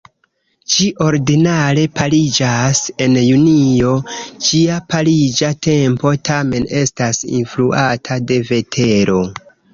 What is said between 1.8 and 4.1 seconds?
pariĝas en junio,